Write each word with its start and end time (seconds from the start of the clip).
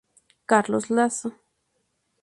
Carlos 0.49 0.89
Lazo. 0.95 1.29